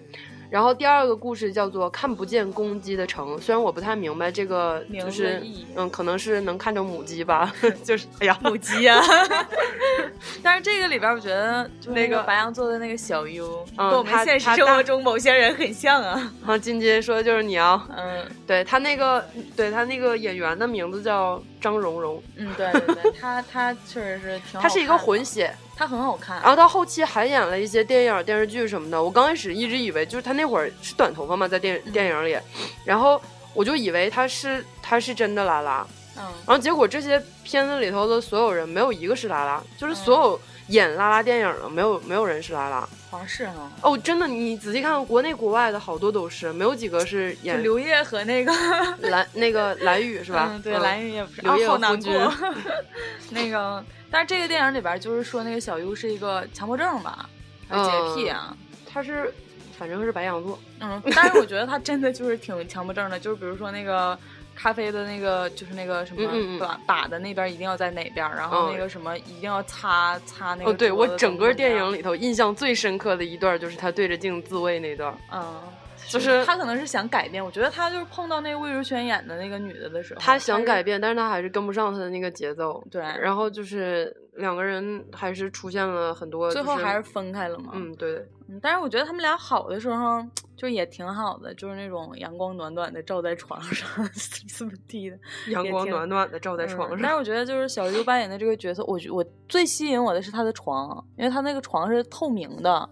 [0.51, 5.41] 然后第二个故事叫做《看不见公鸡的城》，虽然我不太明白这个，就是
[5.77, 7.53] 嗯，可能是能看着母鸡吧，
[7.85, 9.01] 就是哎呀，母鸡呀。
[10.43, 16.15] 但是这个里边，我觉得那个白羊座的那个小优，跟我们现实生活中某些人很像啊。
[16.41, 19.25] 然后金金说的就是你啊，嗯，对他那个，
[19.57, 25.55] 对他那个演员的名字叫张荣荣，嗯，对对对，他他确实是挺， 他是一个混血。
[25.81, 29.03] 他很好看，然后他后期还演了一些电影、电视剧什么的。
[29.03, 32.37] 我刚开始一直以为就是他那会儿是短头发嘛，在电电影里，
[32.85, 33.19] 然后
[33.55, 35.87] 我就以为他是他是真的拉拉，
[36.19, 43.71] 嗯，然后结果这些片子里头的所有人没有一个是拉拉，就是所有演拉拉电影的没有没有人是拉拉，好像是哈。
[43.83, 48.53] 哦，真的，你仔细看，国内国外的好多都是，没有几个是演刘烨和那个
[49.11, 50.59] 蓝那个蓝宇是吧？
[50.63, 52.33] 对，蓝宇也不是，刘烨好难过，
[53.31, 53.85] 那个。
[54.13, 57.29] 但是这个电影里边就是说那个小优是一个强迫症吧，
[57.69, 58.57] 还是洁癖啊？
[58.85, 59.33] 他是，
[59.79, 60.59] 反正是白羊座。
[60.81, 64.19] 嗯，但是我觉得他真的就是挺强迫症的，就是比如说那个
[64.61, 70.71] 咖啡的那个，就是那个什么打打的那边一定要在哪边，然后那个什么一定要擦擦那个。
[70.71, 75.17] 哦，对我整个电影里头印象最深刻的一段就是他对着镜自慰那段。
[75.33, 75.61] 嗯。
[76.09, 82.83] 就是他可能是想改变，我觉得他就是碰到那个魏如萱演的那个女的的时候，他想改变，但是他还是跟不上他的那个节奏。
[82.91, 87.73] 对，然后就是两个人还是出现了很多，最后还是分开了嘛。
[87.75, 88.27] 嗯，对。
[88.49, 90.25] 嗯，但是我觉得他们俩好的时候
[90.57, 93.89] 就也挺好的，就是那种阳光暖暖的照在床上，
[94.57, 96.99] 怎么地的阳光暖暖的照在床上。
[97.01, 102.89] 但是我觉得就是小优扮演的这个角色，我我最吸引我的是他的床，因为他那个床是透明的。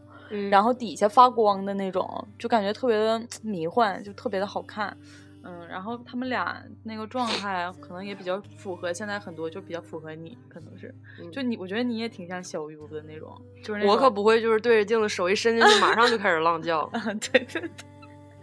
[0.51, 4.95] 然后底下发光的那种，就感觉特别的迷幻，就特别的好看。
[5.49, 10.95] 嗯，然后他们俩那个状态可能也比较符合现在很多，就比较符合你，可能是。
[11.33, 13.35] 就你，我觉得你也挺像小优的那种，
[13.65, 16.85] 就是我可不会，就是对着镜子手一伸进去，马上就开始浪叫。
[17.33, 17.71] 对 对对。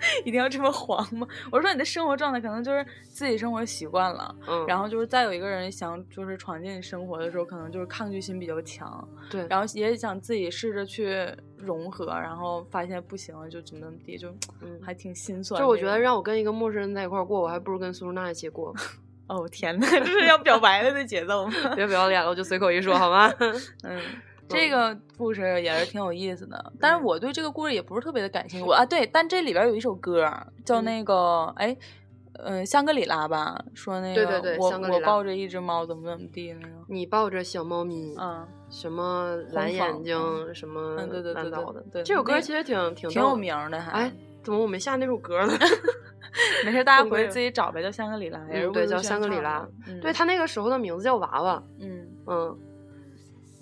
[0.26, 1.28] 一定要这么黄吗？
[1.52, 14.30] 我说你的生活状态可能就是自己生活习惯了，嗯，然后就是再有一个人想就是闯进你生活的时候，可能就是抗拒心比较强，对，然后也想自己试着去融合，然后发现不行了，就怎么怎么地，就
[14.62, 15.60] 嗯，还挺心酸。
[15.60, 18.74] 就我觉得让我跟一个陌生人在一块过，我还不如跟苏苏娜一起过。
[19.28, 21.54] 哦天哪，这是要表白了的节奏吗？
[21.76, 23.34] 别不要脸了，我就随口一说好吗？
[23.84, 24.00] 嗯。
[24.48, 28.72] 这个故事也是挺有意思的，但是我对这个故事也不是特别的感兴趣。
[28.72, 30.30] 啊，对，但这里边有一首歌
[30.64, 31.76] 叫那个，哎，
[32.44, 44.12] 嗯，香格里拉吧，说那个，对对对，我我抱着一只猫，怎么怎么地那个，你抱着小猫咪，嗯，什么蓝眼睛，什么，对对对对对，这首歌其实挺挺挺有名的，还，哎，
[44.44, 45.54] 怎么我没下那首歌呢？
[46.66, 48.40] 没事，大家回去自己找呗，叫香格里拉，
[48.74, 49.66] 对，叫香格里拉，
[50.02, 52.06] 对他那个时候的名字叫娃娃，嗯。
[52.28, 52.58] 嗯。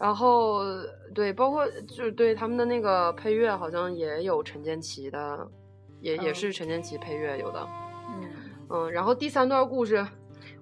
[0.04, 0.60] 然后
[1.16, 5.48] 对，包括就是对他们的那个配乐，好像也有陈建奇的，
[6.02, 7.66] 也也是陈建奇配乐有的，
[8.10, 8.30] 嗯
[8.68, 8.92] 嗯。
[8.92, 10.06] 然后第三段故事。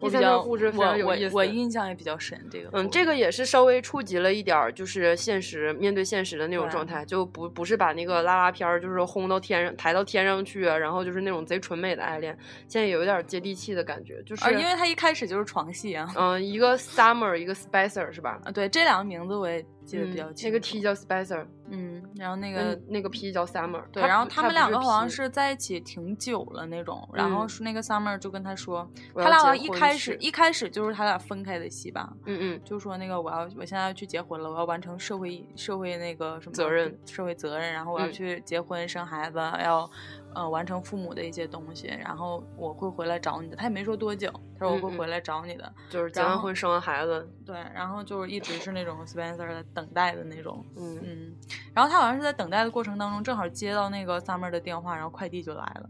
[0.02, 2.40] 第三段故事非常有意思，我印象也比较深。
[2.50, 12.38] 这个，嗯，这个也是稍微触及了一点儿，就是现实面对现实的那种状态，就不不是把那个拉拉片儿就是轰到天上抬到天上去，然后就是那种贼纯美的爱恋，
[12.68, 18.40] 现在有一点接地气的感觉，就是，因为他一开始就是床戏啊，嗯，一个 Summer，一个 Spicer 是吧？
[18.44, 19.64] 啊，对，这两个名字我也。
[19.91, 39.89] 记得比较清，那个 T 叫 Spencer，嗯，然后那个那个 P 叫 Summer，对，然后他们两个好像是在一起挺久了那种，然后那个 Summer 就跟他说，他俩好像一开始一开始就是他俩分开的戏吧，嗯嗯，就说那个我要我现在要去结婚了，我要完成社会社会那个什么责任社会责任，然后我要去结婚生孩子要。
[40.34, 43.56] 呃，完成父母的一些东西，然后我会回来找你的。
[43.56, 47.30] 他也没说多久，他说我会回来找你的，就是结完婚生完孩子。
[47.46, 50.65] 对，然后就是一直是那种 Spencer 在等待的那种。
[50.76, 51.36] 嗯嗯。
[51.74, 55.89] 然后他好像是在等待的过程当中，正好接到那个 Summer 的电话，然后快递就来了。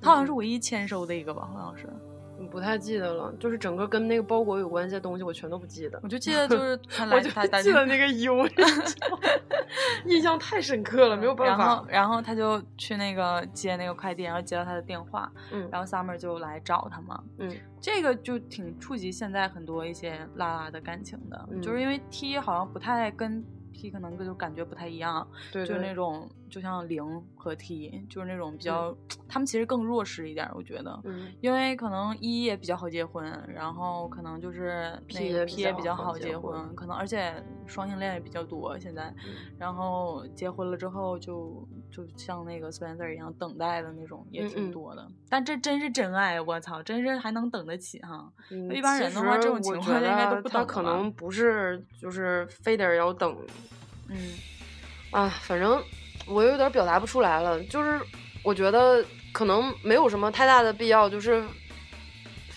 [0.00, 1.88] 他好像是唯一签收的一个吧，好像是。
[2.46, 5.98] 不太记得了，就是整个跟那个包裹有关系的东西，我全都不记得。
[6.02, 7.30] 我就 记得就是他来，我就
[7.62, 8.46] 记得那个 U，
[10.06, 11.64] 印象太深刻了，没有办法。
[11.64, 23.44] 然后，然后他就去那个接那个快递，然后接到他的电话，嗯，然后 Summer 就来找他嘛，嗯，这个就挺触及现在很多一些拉拉的感情的，就是因为 T 好像不太跟。
[23.70, 27.04] T 可能就感觉不太一样，就是那种就像零
[27.36, 28.96] 和 T，就是那种比较，
[29.28, 31.00] 他们其实更弱势一点，我觉得，
[31.40, 37.34] 因为可能一也比较好结婚，然后可能就是那个 P 也比较好结婚，可能而且
[37.66, 39.12] 双性恋也比较多现在，
[39.58, 48.32] 然后结婚了之后就就像那个 Spencer 一样等待的那种也挺多的，但这真是真爱，我操，真是还能等得起哈？
[48.74, 50.52] 一般人的话，这种情况应该都不等。
[50.52, 53.36] 他可能不是就是非得要等。
[54.08, 54.16] 嗯，
[55.10, 55.82] 啊，反正
[56.28, 58.00] 我有点表达不出来了，就是
[58.42, 61.42] 我觉得可能没有什么太大的必要，就是。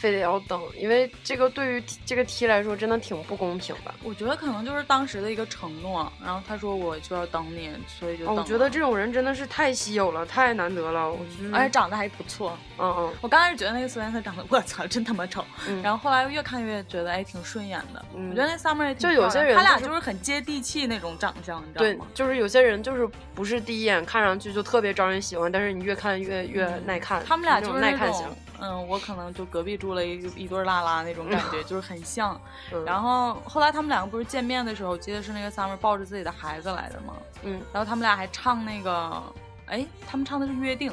[0.02, 3.94] 非得要等，因为这个对于这个 T 来说真的挺不公平吧。
[4.02, 8.34] 我觉得可能就是当时的一个承诺，然后他说我就要等你，所以就。
[8.34, 11.16] 我觉得这种人真的是太稀有了，太难得了。
[11.54, 12.58] 而且长得还不错。
[12.80, 13.14] 嗯嗯。
[13.22, 15.46] 我刚开始觉得那个苏颜色长得， 我操，真他妈丑。
[15.84, 18.04] 然后后来越看越觉得哎挺顺眼的。
[18.12, 22.08] 我觉得那 Summer 就有些人，他俩就是很接地气那种长相，你知道吗？
[22.10, 27.24] 对，就是有些人就是不是第一眼看上去就特别招人喜欢，但是你越看越越耐看。
[27.24, 28.26] 他们俩就是耐看型。
[28.62, 32.40] 嗯，我可能就隔壁住了一一对拉拉那种感觉， 就是很像。
[32.86, 37.16] 然后后来他们两个不是见面的时候，我记得是那个 Summer 抱着自己的孩子来的嘛？
[37.44, 37.62] 嗯。
[37.74, 39.22] 然后他们俩还唱那个，
[39.66, 40.92] 哎，他们唱的是《约定》，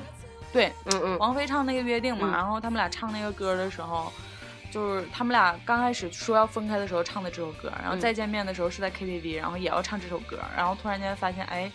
[0.52, 1.18] 对，嗯嗯。
[1.18, 4.10] 王菲唱那个《约定》嘛，然后他们俩唱那个歌的时候，
[4.72, 11.70] 就是他们俩刚开始说要分开的时候唱的这首歌，然后再见面的时候是在 KTV，然后也要唱这首歌，然后突然间发现，哎，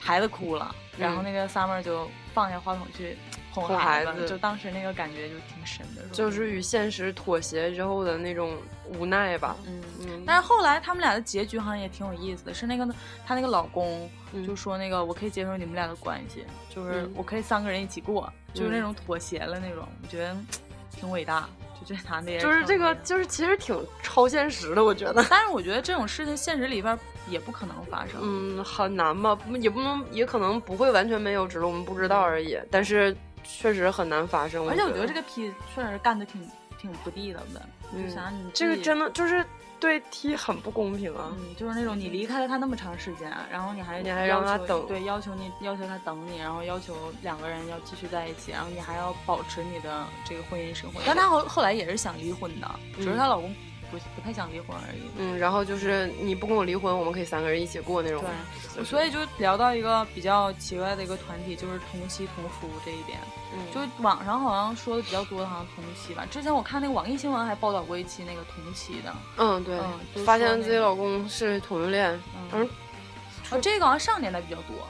[0.00, 3.16] 孩子哭了，然后那个 Summer 就放下话筒去。
[3.52, 8.56] 哄孩子，就当时那个感觉就挺深的，就是与现实妥协之后的那种
[8.96, 9.56] 无奈吧。
[9.66, 10.22] 嗯嗯。
[10.24, 12.86] 但是后来他们俩的结局好像也挺有意思的，是那个
[13.26, 14.08] 她那个老公
[14.46, 20.36] 就说那个我可以接受你们俩的关系，就是我可以三个人一起过，就是那种妥协了那种，我觉得
[20.92, 21.48] 挺伟大。
[21.84, 25.24] 就这男的，就是这个，就是其实挺超现实的，我觉得。
[25.28, 28.20] 但是我觉得这种事情现实里边也不可能发生。
[28.22, 29.38] 嗯，很难吧？
[29.58, 32.58] 也不能，也可能不会完全没有，只是我们不知道而已。
[32.70, 33.16] 但是。
[33.42, 36.46] 确实很难发生，而且我觉得这个 P 确实干的挺
[36.78, 37.66] 挺不地道的。
[37.90, 39.42] 就想你这个真的就是
[39.80, 41.34] 对 T 很不公平啊！
[41.38, 51.00] 嗯就是那种你离开了他那么长时间，然后你还你还让他等，对，要求你要求他等你，然后要求两个人要继续在一起，然后你还要保持你的这个婚姻生活。
[51.06, 53.54] 但她后后来也是想离婚的，只是她老公。
[53.90, 55.02] 不不太想离婚而已。
[55.18, 58.22] 嗯，然后就是你不跟我离婚，我们可以三个人一起过那种。
[58.74, 63.18] 对，所以就聊到一个比较奇怪的一个团体，就是同妻同夫这一点。
[63.52, 66.24] 嗯，就网上好像说的比较多的，好像同妻吧。
[66.30, 69.14] 之前我看那个网易新闻还报道过一期那个同妻的。
[69.38, 72.20] 嗯，对，发现自己老公是同性恋。
[72.52, 72.68] 嗯，
[73.50, 74.86] 哦这个好像上年代比较多。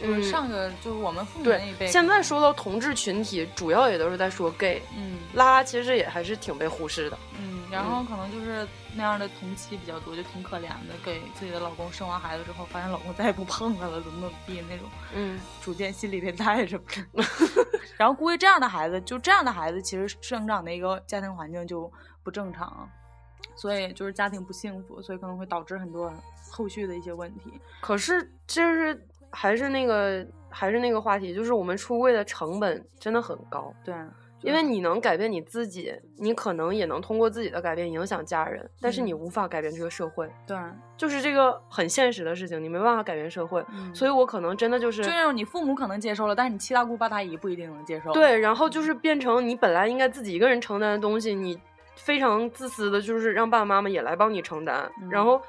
[0.00, 1.86] 就是上个就是我们父母那一辈。
[1.86, 4.82] 现在说到同志群体，主要也都是在说 gay。
[4.96, 7.18] 嗯，拉拉其实也还是挺被忽视的。
[7.38, 14.88] 嗯，然后可能就是那样的同期比较多，就挺可怜的，给自己的老公生完孩子之后，发现老公再也不碰她了，怎么怎么地那种。
[15.14, 16.80] 嗯，逐渐心里边带着。
[17.98, 22.88] 然后估计这样的孩子，就这样的孩子，其实生长的一个家庭环境就不正常，
[23.54, 26.10] 所以就是家庭不幸福，所以可能会导致很多
[26.50, 27.60] 后续的一些问题。
[27.82, 29.06] 可是就是。
[29.30, 33.72] 还是那个，还是那个话题，就是我们出柜的成本真的很高。
[33.84, 33.94] 对，
[34.42, 40.28] 因为你能改变你自己，你可能也能通过自己的改变影响家人，但是你无法改变这个社会。
[40.46, 40.56] 对，
[40.96, 43.64] 就是这个很现实的事情，你没办法改变社会。
[43.94, 48.12] 所以我可能真的就是，就那种你父母可能接受了，但是你七大姑八大姨不一定能接受。
[48.12, 51.60] 对，然后就是变成你本来应该自己一个人承担的东西，你
[51.94, 55.40] 非常自私的，就是让爸爸妈妈也来帮你承担，然后。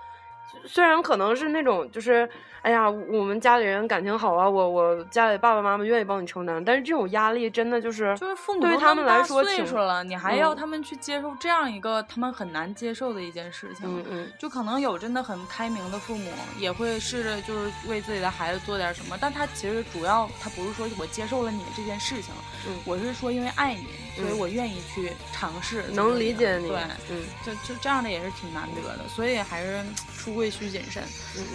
[0.65, 2.29] 虽然可能是那种，就是，
[2.61, 22.34] 哎呀，我们家里人感情好啊，我我家里爸爸妈妈愿意帮你承担，但是这种压力真的就是，就是父母对于他们来说，岁数了，你还要他们去接受这样一个他们很难接受的一件事情，嗯嗯，就可能有真的很开明的父母，也会试着就是为自己的孩子做点什么，但他其实主要他不是说我接受了你这件事情，
[22.67, 26.78] 嗯，我是说因为爱你，所以我愿意去尝试，能理解你，对，
[27.09, 29.84] 嗯，就就这样的也是挺难得的，所以还是
[30.18, 30.32] 出。
[30.32, 31.03] 柜需谨慎，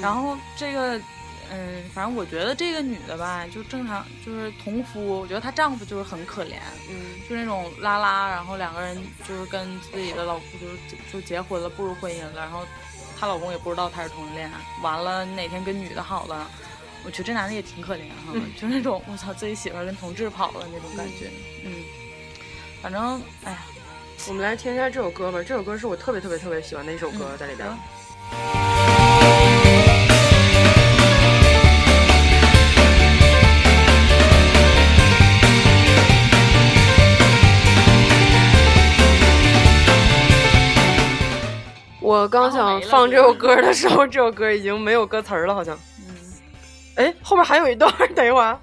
[0.02, 0.98] 然后这个，
[1.50, 6.58] 嗯，反正我觉得这个女的吧，就正常，就是同夫，我觉得她丈夫就是很可怜，
[6.90, 10.76] 嗯，就那种拉拉，然后两个人就是跟自己的老公就是
[11.10, 12.66] 就结婚了，步入婚姻了，然后
[13.18, 14.50] 她老公也不知道她是同性恋，
[14.82, 16.46] 完了哪天跟女的好了，
[17.02, 21.30] 我觉得这男的也挺可怜哈，就那种我操自己媳妇跟同志跑了那种感觉，
[21.64, 21.72] 嗯。
[22.86, 23.58] 反正哎呀，
[24.28, 25.42] 我们来听一下这首歌吧。
[25.42, 27.68] 这首歌是我特别特别特别喜欢的一首歌，在里边。
[42.00, 45.76] 我刚想放这首歌的时候，这首歌已经没有歌词了，好像。
[45.98, 46.14] 嗯。
[46.94, 48.56] 哎，后面还有一段， 等一会儿。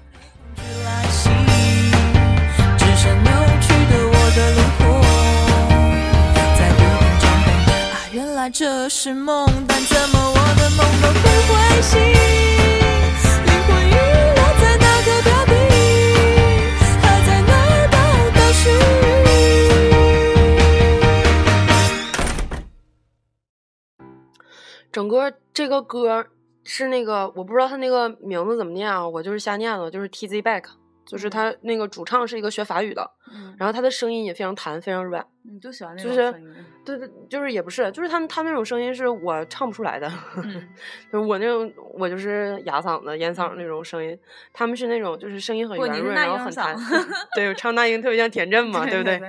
[8.50, 11.98] 这是梦，但怎么我的梦都不会醒？
[12.00, 13.92] 灵魂遗
[14.36, 15.52] 落在那个表弟，
[17.02, 17.88] 还在那儿？
[17.90, 17.96] 报
[18.36, 18.62] 道时。
[24.92, 26.26] 整个这个歌
[26.62, 30.64] 是那个，我不知道他那个名字怎么念啊，我就是瞎念了，就是 T Z Back。
[31.06, 33.10] 就是他那个主唱是一个学法语的，
[33.58, 35.24] 然后他的声音也非常弹，非常软。
[35.42, 36.54] 你就喜欢那种声音？
[36.84, 40.10] 对对，就是也不是，就是他他那种声音是我唱不出来的，
[41.12, 44.18] 就是我那种我就是哑嗓子、烟嗓那种声音。
[44.52, 46.74] 他们是那种就是声音很圆润，然后很弹。
[47.36, 49.20] 对，唱那英特别像田震嘛， 对不对？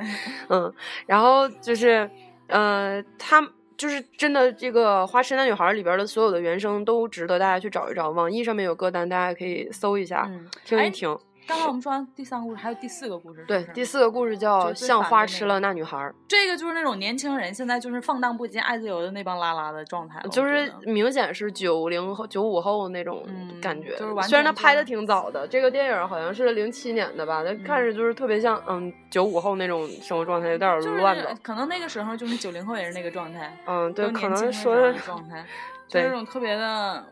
[0.49, 0.73] 嗯，
[1.05, 2.09] 然后就是
[2.47, 3.45] 呃，他
[3.75, 10.31] 就是真的这个《花痴男女孩》里边的所有的原声都值得大家去找一找，网易上面有歌单，大家可以搜一下，
[10.63, 11.17] 听一听。
[11.47, 13.43] 刚刚我们说完第三个故事，还有第四个故事。
[13.47, 15.97] 对，第四个故事叫《像花痴了那女孩》。
[16.27, 23.23] 这个就是那种年轻人现在就是放荡不羁、爱自由的那帮拉拉的状态，就是明显是九零后、九五后那种
[23.61, 23.95] 感觉。
[23.95, 31.35] 就是虽然他拍的挺早的，这个电影好像是零七年的吧，但看着就是特别像嗯九五后那种生活状态，有点乱的。
[31.43, 33.55] 可能那个时候就是九零后也是那个状态。
[33.65, 35.45] 嗯，对，可能说的 状态，
[35.87, 37.05] 就那种特别的。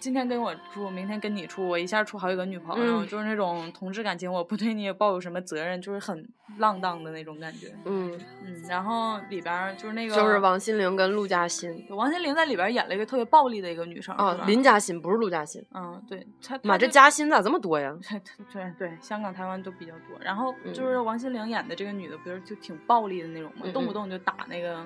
[0.00, 6.28] 今天跟我处，明天跟你处，我一下处好几个女朋友，就是那种同志感情，我不对你也抱有什么责任，就是很
[6.58, 7.74] 浪荡的那种感觉。
[7.84, 11.86] 嗯嗯，然后里边就是那个，就是王心凌跟陆嘉欣。
[11.90, 14.14] 王心凌在里边演了一个特别暴力的一个女生。
[14.16, 15.64] 啊，林嘉欣不是陆嘉欣。
[15.72, 17.96] 嗯，对，她妈这嘉欣咋这么多呀？
[18.52, 20.18] 对对，香港、台湾都比较多。
[20.20, 23.66] 然后就是王心凌演的这个女的，不是就挺暴力的那种吗？
[23.72, 24.84] 动不动就打那个。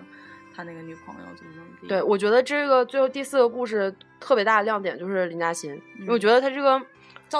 [0.58, 1.86] 他那个女朋友怎么怎么地？
[1.86, 6.82] 对，我觉得这个最后第四个故事特别大的亮点就是林嘉欣，因为我觉得他这个。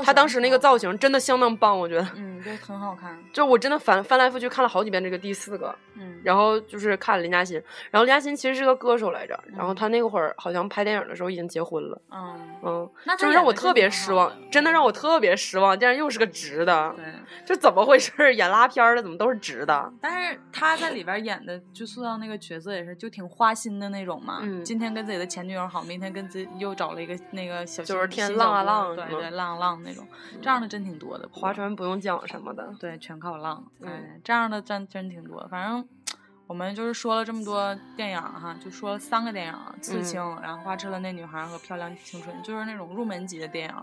[0.04, 3.18] 他当时那个造型真的相当棒，我觉得，嗯，就很好看。
[3.32, 12.38] 就我真的翻翻来覆去看了好几遍这个第四个，嗯，然后就是看林嘉欣，然后林嘉欣其实是个歌手来着，然后他那会儿好像拍电影的时候已经结婚了，嗯。
[12.60, 17.04] 嗯，就让我特别失望，真的让我特别失望，竟然又是个直的，对，
[17.46, 18.34] 就怎么回事？
[18.34, 19.92] 演拉片的怎么都是直的？
[20.00, 30.06] 但是他在里边演的就塑造那个角色也是就挺花心的那种嘛，嗯，今天跟自己的前女友好，明天跟自己又找了一个那个小就是天浪啊浪，对对浪浪那种，
[30.42, 30.60] 这样。
[30.60, 33.64] 的真挺多的，划船不用桨什么的，对，全靠浪。
[33.80, 35.46] 嗯，这样的真真挺多。
[35.48, 35.88] 反正
[36.48, 43.74] 我们就是说了这么多电影哈，就说了三个电影，《刺青》，然后《花痴了那女孩》和《漂亮青春》，就是那种入门级的电影。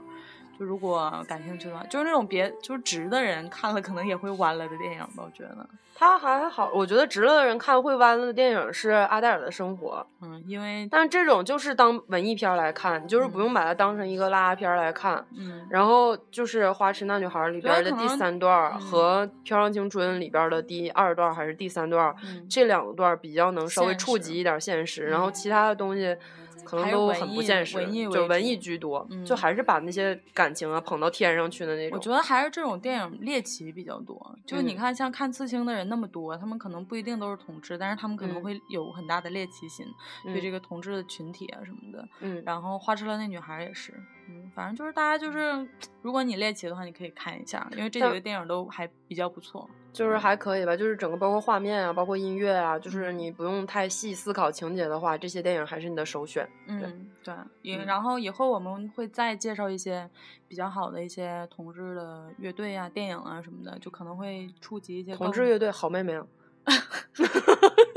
[0.58, 5.68] 就如果感兴趣的话，就是那种别就是直的人看了可能也会弯了的电影吧，我觉得。
[5.98, 10.06] 他还好，我觉得直了的人看会弯了的电影是《阿黛尔的生活》。
[10.26, 15.26] 嗯，因为但这种就是当文艺片来看，就是不用把它当成一个拉拉片来看。
[15.38, 15.66] 嗯。
[15.70, 22.14] 然后就是《花痴那女孩》里边的第三段和《漂亮青春》里边的第二段还是第三段，
[22.50, 26.18] 这两段比较能稍微触及一点现实，然后其他的东西。
[26.66, 27.78] 可能都很不现实，
[28.12, 31.98] 就文艺居多，就还是把那些感情啊捧到天上去的那种。
[31.98, 34.36] 我觉得还是这种电影猎奇比较多。
[34.46, 39.86] 就你看，像看刺青的人那么多，他们可能不一定都是同志，但是他们可能会有很大的猎奇心，
[40.26, 42.08] 对这个同志的群体啊什么的。
[42.20, 42.42] 嗯。
[42.46, 43.94] 然后花痴了那女孩也是，
[44.28, 45.68] 嗯，反正就是大家就是，
[46.02, 49.70] 如果你猎奇的话，你可以看一下，因为这几个电影都还比较不错。
[49.96, 56.48] 就是还可以吧，就是整个包括画面啊，包括音乐啊，就是你不用太细思考情节的话，这些电影还是你的首选。
[56.68, 57.34] 嗯，对。
[57.62, 60.08] 也然后以后我们会再介绍一些
[60.48, 65.72] 比较好的一些同志的乐队啊、电影啊什么的，就可能会触及一些同志乐队。
[65.72, 66.28] 好妹妹啊，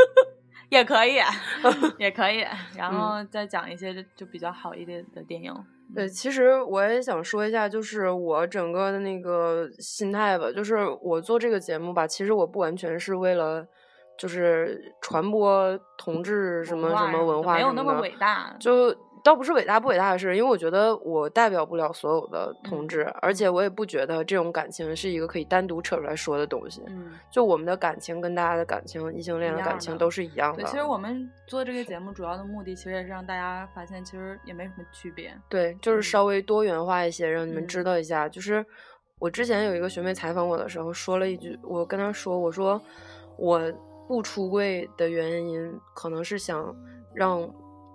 [0.69, 1.19] 也可以，
[1.99, 2.45] 也可以。
[2.77, 5.53] 然后再讲一些就比较好一点的电影。
[5.95, 13.67] 对，其实我也想说一下，就是我整个的那个心态吧，就是我做这个节目吧，其实我不完全是为了，
[14.19, 18.95] 就是传播同志什么什么文化没有那么伟大，就。
[19.23, 26.83] 倒不是伟大不伟大的事，因为我觉得我代表不了所有的同志，而且我也不觉得这种感情是一个可以单独扯出来说的东西。
[26.89, 30.63] 嗯，就我们的感情跟大家的感情，异性恋的感情都是一样的。
[30.63, 35.37] 对，其实我们做这个节目主要的目的，其实也是让大家发现，其实也没什么区别。
[35.49, 38.29] 对，就是稍微多元化一些，让你们知道一下。
[38.29, 38.65] 就是
[39.19, 42.81] 我之前有一个学妹采访我的时候说了一句，我跟她说，我说
[43.37, 43.61] 我
[44.07, 46.75] 不出柜的原因，可能是想
[47.15, 47.41] 让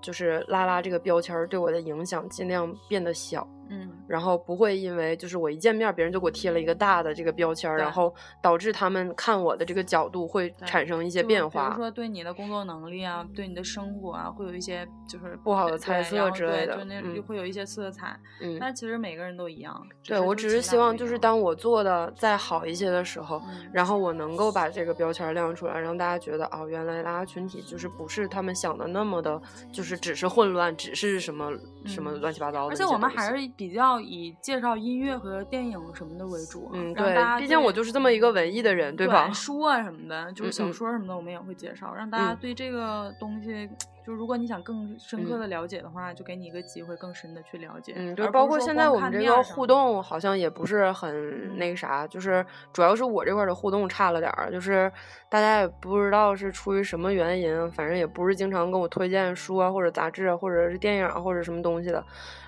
[0.04, 3.47] 就是拉拉这个标签对我的影响尽量变得小。
[3.74, 11.69] 嗯，然后不会因为就是我一见面，别人就给我贴了一个大的这个标签，然后导致他们看我的这个角度会产生一些变化。
[11.69, 18.17] 比如说对你的工作能力啊，对你的生活啊，会有一些就是不好的猜测之类的，就那会有一些色彩。
[18.41, 19.76] 嗯，但其实每个人都一样。
[20.05, 23.41] 对我只是希望就是当我做的再好一些的时候，
[23.74, 31.51] 然后我能够把这个标签亮出来，让大家觉得哦，原来拉拉群体就是不是他们想的那么的，就是只是混乱，只是什么
[31.86, 32.74] 什么乱七八糟的。
[32.74, 34.34] 而且我们还是比较以。
[34.41, 39.32] 介绍音乐和电影什么的为主，嗯，对，毕竟我就是这么一个文艺的人，对吧？
[39.32, 43.70] 书啊什么的，就是小说什么的，我们也会介绍，让大家对这个东西，
[44.06, 47.93] 就如果你想更深刻的了解的话，就给你一个机会，更深的去了解。
[47.95, 54.91] 嗯，对，包括现在我们这个互动好像也不是很那个啥，就是主要是我这块的互动差了点儿，就是
[55.30, 62.04] 大家也不知道是出于什么原因，反正也不是经常跟我推荐书啊或者杂志啊或者是电影或者什么东西的。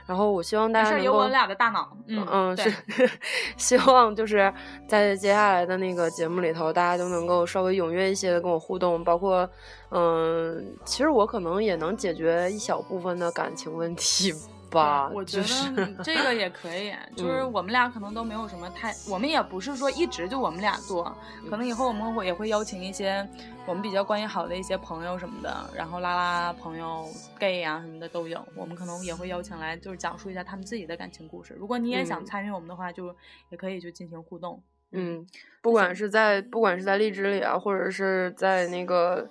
[0.06, 2.72] 然后我希望大家能够有我俩的大脑，嗯嗯是，
[3.58, 4.54] 希望就是
[4.88, 9.50] 在接下来的那个节目里头，大家都能够稍微踊跃一些的跟我互动，包括
[9.96, 14.34] 嗯，其实我可能也能解决一小部分的感情问题。
[14.72, 21.16] 吧，我觉得这个也可以， 就是我们俩可能都没有什么太，我们也不是说一直就我们俩做，
[21.50, 23.26] 可能以后我们会也会邀请一些
[23.66, 27.08] 我们比较关系好的一些朋友什么的，然后拉拉朋友
[27.40, 31.56] gay 啊什么的都有，我们可能也会邀请来，就是讲述一下他们自己的感情故事。
[31.58, 33.16] 如果你也想参与我们的话，就
[33.52, 34.62] 也可以就进行互动。
[34.92, 35.26] 嗯，
[35.62, 39.30] 不管是在不管是在荔枝里啊，或者是在那个。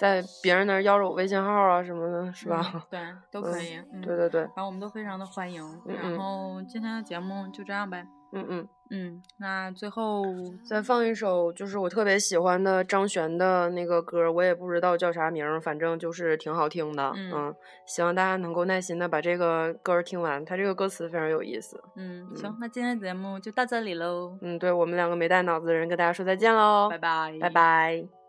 [0.00, 2.86] 在别人那儿要着我微信号啊什么的，是吧？
[2.90, 2.98] 对，
[3.30, 3.78] 都可以。
[4.02, 5.62] 对对对，然后我们都非常的欢迎。
[5.84, 8.06] 然后今天的节目就这样呗。
[8.32, 10.22] 嗯嗯嗯，那最后
[10.66, 17.12] 再放一首就是我特别喜欢的张悬的那个歌，我也不知道叫啥名，反正就是挺好听的。
[17.16, 17.54] 嗯，
[17.86, 21.78] 希望大家能够耐心的把这个歌听完，它这个歌词非常有意思。
[21.96, 24.38] 嗯，行，那今天的节目就到这里喽。
[24.40, 28.19] 嗯，对我们两个没带脑子的人跟大家说再见喽，拜拜，拜拜。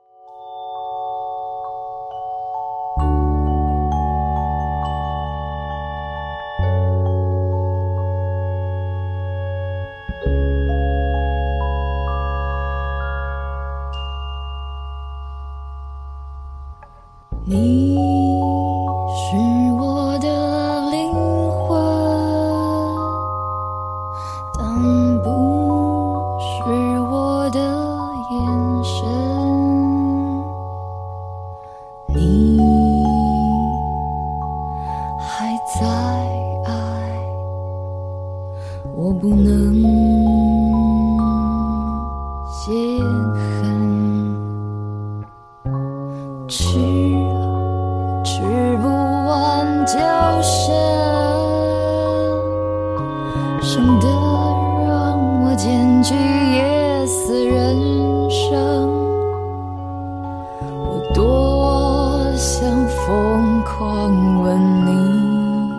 [63.12, 65.74] 疯狂吻你